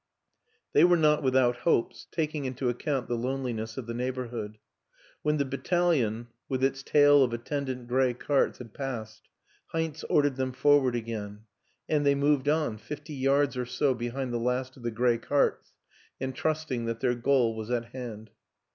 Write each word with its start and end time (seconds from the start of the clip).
They 0.73 0.83
were 0.83 0.97
not 0.97 1.21
without 1.21 1.57
hopes, 1.57 2.07
taking 2.11 2.45
into 2.45 2.69
account 2.69 3.07
the 3.07 3.13
loneliness 3.15 3.77
of 3.77 3.85
the 3.85 3.93
neighborhood.... 3.93 4.57
When 5.21 5.37
the 5.37 5.45
battalion, 5.45 6.29
with 6.49 6.63
its 6.63 6.81
tail 6.81 7.23
of 7.23 7.33
attendant 7.33 7.87
gray 7.87 8.15
carts, 8.15 8.57
had 8.57 8.73
passed, 8.73 9.29
Heinz 9.67 10.03
ordered 10.05 10.37
them 10.37 10.53
forward 10.53 10.95
again 10.95 11.41
and 11.87 12.03
they 12.03 12.15
moved 12.15 12.49
on, 12.49 12.79
fifty 12.79 13.13
yards 13.13 13.55
or 13.55 13.67
so 13.67 13.93
behind 13.93 14.33
the 14.33 14.39
last 14.39 14.75
of 14.75 14.81
the 14.81 14.89
gray 14.89 15.19
carts, 15.19 15.73
and 16.19 16.33
trusting 16.35 16.85
that 16.85 16.99
their 16.99 17.13
goal 17.13 17.55
was 17.55 17.69
at 17.69 17.93
hand. 17.93 18.31